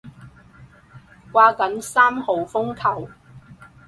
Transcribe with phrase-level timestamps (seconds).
[1.31, 3.07] 掛緊三號風球